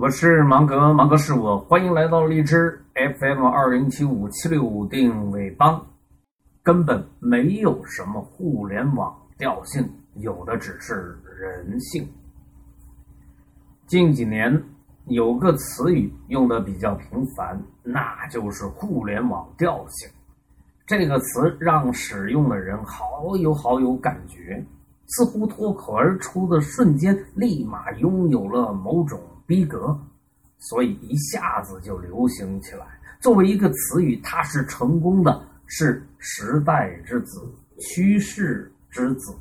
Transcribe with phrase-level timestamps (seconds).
[0.00, 5.84] 我是芒格，芒格是我，欢迎来到荔枝 FM 二零七五七六定位帮。
[6.62, 9.84] 根本没有什么互联网调性，
[10.14, 12.08] 有的只是人性。
[13.88, 14.62] 近几年
[15.06, 20.08] 有个词语用的比较频繁，那就是互联网调性。
[20.86, 24.64] 这个词让使用的人好有好有感觉，
[25.08, 29.20] 似乎脱口而出的瞬间，立马拥有了某种。
[29.48, 29.98] 逼格，
[30.58, 32.86] 所以一下子就流行起来。
[33.18, 37.40] 作为一个词语，它是成功的，是时代之子、
[37.78, 39.34] 趋势之子。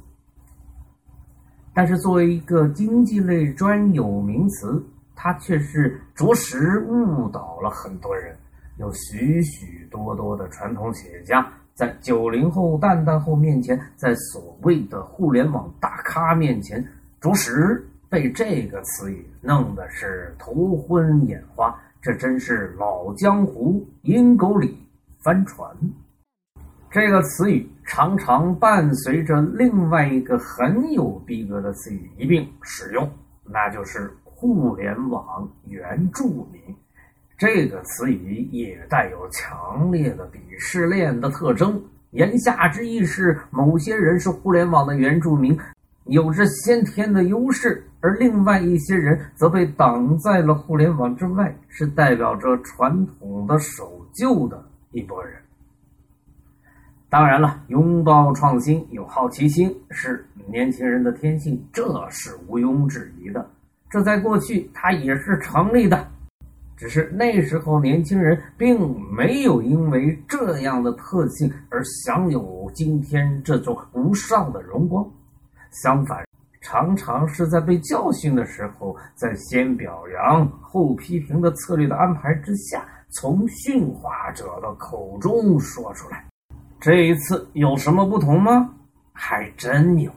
[1.73, 4.81] 但是作为一个经济类专有名词，
[5.13, 8.33] 它却是着实误导了很多人。
[8.77, 16.81] 有许许多多的传统企业家，在九零后、蛋蛋后面前，在所谓的互联网大咖面前，
[17.19, 17.85] 着实。
[18.09, 24.77] 被这个词语弄得是头昏眼花，这真是老江湖阴沟里
[25.23, 25.69] 翻船。
[26.89, 33.11] 这个词语常常伴随着另外一个很有逼格的词语一并使用，
[33.43, 36.61] 那就是“互联网原住民”。
[37.37, 41.79] 这个词语也带有强烈的鄙视链的特征，
[42.11, 45.55] 言下之意是某些人是互联网的原住民。
[46.05, 55.35] 有着先天的优势，而另外一些人则被挡在了互联网之外，是代表着传统的守旧的一拨人。
[57.09, 63.45] 当然了，拥抱创新、有好奇心是年轻人的天性，这是毋庸置疑的。
[63.89, 66.07] 这在过去它也是成立的，
[66.77, 75.05] 只是那时候年轻人并没有因为这样的特性而享有今天这种无上的荣光。
[75.83, 76.25] 相反，
[76.69, 86.25] 常常是在被教训的时候，在先表扬后批评的策略的安排之下，从驯化者的口中说出来。
[86.77, 88.69] 这一次有什么不同吗？
[89.13, 90.11] 还真有。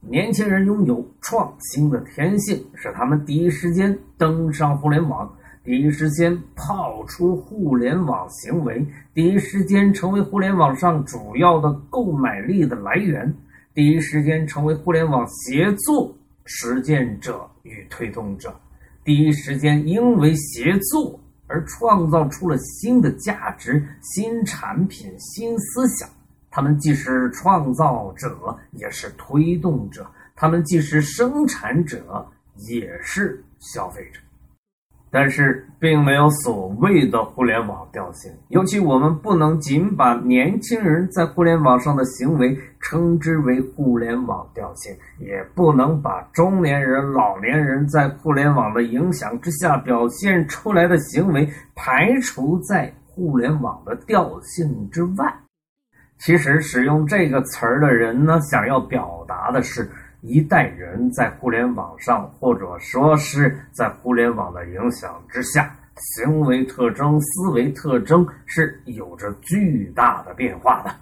[0.00, 5.28] 年轻人拥有创新的天性，使他们第一时间登上互联网，
[5.64, 13.34] 第一时间抛出互联网行为，第一时间成为互联网上主要的购买力的来源。
[13.76, 16.16] 第一时间成为互联网协作
[16.46, 18.58] 实践者与推动者，
[19.04, 26.08] 第一时间因为协作而创造出了新的价值、新产品、新思想。
[26.50, 30.04] 他们既是创造者，也是推动者；
[30.34, 32.26] 他们既是生产者，
[32.70, 34.18] 也是消费者。
[35.08, 55.32] 但是，并没有所谓的互联网调性，尤其我们不能仅把年轻人在互联网上的行为称之为互联网调性，也不能把中年人、老年人在互联网的影响之下表现出来的行为排除在互联网的调性之外。
[56.18, 59.88] 其实，使用这个词儿的人呢，想要表达的是。
[60.26, 70.94] 一代人在互联网上，或者说是在互联网的影响之下，行为特征、思维特征是有着巨大的变化的。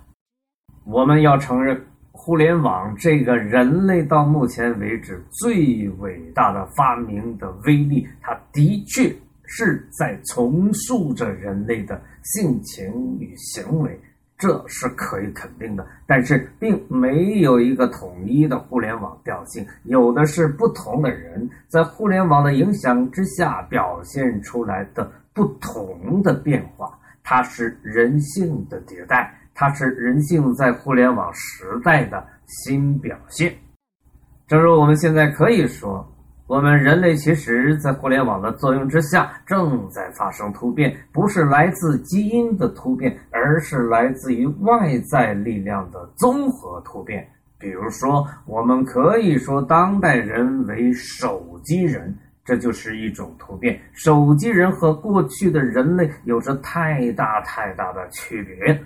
[0.84, 9.10] 我们要承认，互联网这个人类到目前为止最伟大的发明的威力，它的确
[9.46, 13.98] 是在重塑着人类的性情与行为。
[14.44, 26.92] 这是可以肯定的，但是并没有一个统一的互联网调性，有的是不同的人在互联网的影响之下表现出来的不同的变化。
[27.22, 33.50] 它是人性的迭代，它是人性在互联网时代的新表现。
[34.46, 36.06] 正如我们现在可以说。
[36.46, 47.26] 我们人类其实，在互联网的作用之下，正在发生突变，不是来自基因的突变，而是来自于外在力量的综合突变。
[47.58, 53.80] 比如说，我们可以说当代人为手机人，这就是一种突变。
[53.94, 58.78] 手机人和过去的人类有着太大太大的区别。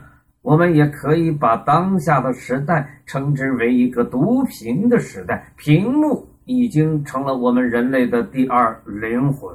[0.43, 6.25] 我们也可以把当下的时代称之为一个读屏的时代，屏幕。
[6.49, 9.55] 已经成了我们人类的第二灵魂，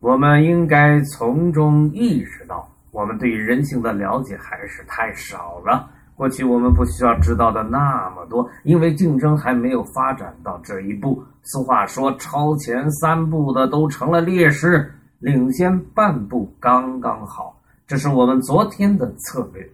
[0.00, 5.88] 我们应该从中意识到，我们对于人性的了解还是太少了。
[6.14, 11.24] 过去我们不需要知道的那么多，因为竞争还没有发展到这一步。
[11.42, 17.58] 俗话说，超前三步的都成了劣势，领先半步刚刚好。
[17.86, 19.66] 这是我们昨天的策略，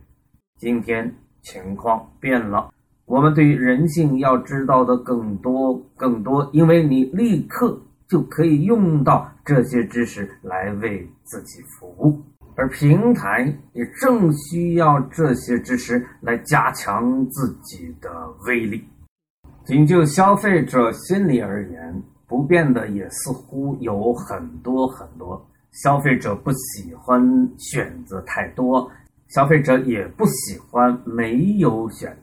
[0.60, 1.12] 今天
[1.42, 2.70] 情况变了。
[3.06, 7.78] 我们对于人性要知道的更多更多，因为你立刻
[8.08, 12.18] 就可以用到这些知识来为自己服务，
[12.56, 18.10] 而平台也正需要这些知识来加强自己的
[18.46, 18.82] 威力。
[19.66, 25.46] 仅就消费者心理而言，不变的也似乎有很多很多。
[25.82, 27.20] 消费者不喜欢
[27.58, 28.90] 选择太多，
[29.28, 32.16] 消费者也不喜欢没有选。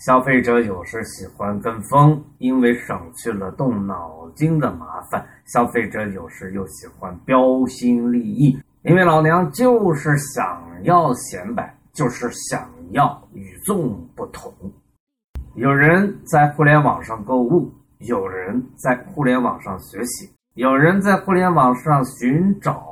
[0.00, 14.50] 消费者有时喜欢跟风，因为省去了动脑筋的麻烦；消费者有时又喜欢标新立异，因为老娘就是想要显摆，就是想要与众不同。
[15.54, 20.30] 有人在互联网上购物，有人在互联网上学习。
[20.54, 22.82] 有人在互联网上寻找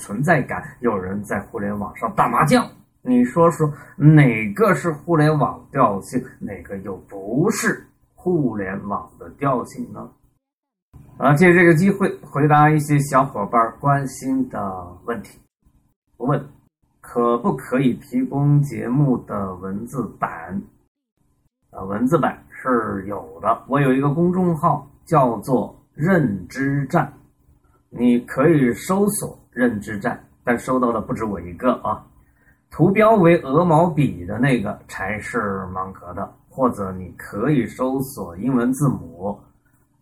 [0.00, 2.68] 存在感，有人在互联网上打麻将。
[3.06, 10.10] 你说说，哪个是互联网调性，哪个又不是互联网的调性呢？
[11.16, 15.38] 啊，借这个机会回答一些小伙伴关心的问题。
[16.16, 16.44] 问：
[17.00, 20.60] 可不可以提供节目的文字版？
[21.70, 23.62] 啊，文字版是有的。
[23.68, 25.74] 我有一个公众号，叫做。
[25.96, 27.10] 认知战，
[27.88, 32.04] 你可以搜索“认知战”，但收到的不止我一个啊。
[32.76, 39.34] 图标为鹅毛笔的那个才是芒格的，或者你可以搜索英文字母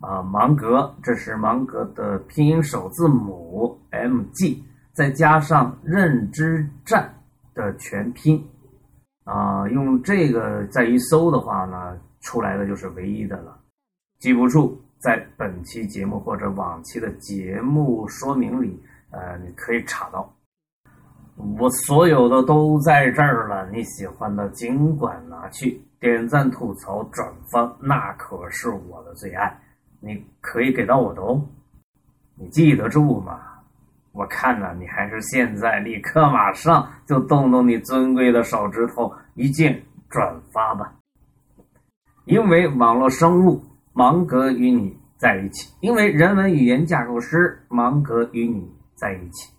[0.00, 4.60] 啊，芒格，这是芒格的拼音首字母 M G，
[4.92, 7.14] 再加上认知战
[7.54, 8.44] 的全拼
[9.22, 13.56] 啊，用这个再一搜的话呢，出来的就是唯一的了，
[14.18, 14.76] 记不住。
[14.98, 20.34] 在本期节目或者往期的节目说明里，呃，你可以查到，
[21.36, 23.68] 我所有的都在这儿了。
[23.70, 29.60] 你喜欢的尽管拿去点赞、吐槽、转发，那可是我的最爱。
[30.00, 31.40] 你可以给到我的哦，
[32.36, 33.40] 你记得住吗？
[34.12, 40.92] 我看呢，你还是现在立刻马上就动动你尊贵的手指头，一键转发吧，
[42.26, 43.62] 因为网络生物。
[43.96, 49.53] 芒格与你在一起，因为人文语言架构师芒格与你在一起。